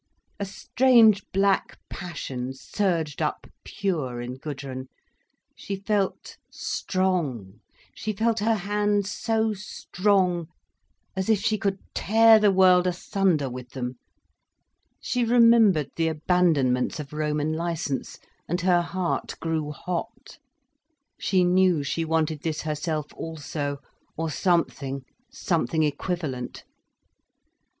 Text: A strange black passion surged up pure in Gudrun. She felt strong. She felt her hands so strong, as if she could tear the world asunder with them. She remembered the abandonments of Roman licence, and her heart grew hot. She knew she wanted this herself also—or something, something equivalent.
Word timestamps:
A 0.39 0.45
strange 0.45 1.23
black 1.31 1.77
passion 1.87 2.53
surged 2.55 3.21
up 3.21 3.45
pure 3.63 4.19
in 4.19 4.33
Gudrun. 4.37 4.87
She 5.55 5.75
felt 5.75 6.37
strong. 6.49 7.59
She 7.93 8.11
felt 8.11 8.39
her 8.39 8.55
hands 8.55 9.11
so 9.11 9.53
strong, 9.53 10.47
as 11.15 11.29
if 11.29 11.37
she 11.39 11.55
could 11.59 11.77
tear 11.93 12.39
the 12.39 12.49
world 12.51 12.87
asunder 12.87 13.47
with 13.47 13.73
them. 13.73 13.97
She 14.99 15.23
remembered 15.23 15.91
the 15.95 16.07
abandonments 16.07 16.99
of 16.99 17.13
Roman 17.13 17.53
licence, 17.53 18.17
and 18.47 18.59
her 18.61 18.81
heart 18.81 19.39
grew 19.39 19.69
hot. 19.69 20.39
She 21.19 21.43
knew 21.43 21.83
she 21.83 22.05
wanted 22.05 22.41
this 22.41 22.61
herself 22.63 23.13
also—or 23.13 24.31
something, 24.31 25.03
something 25.31 25.83
equivalent. 25.83 26.63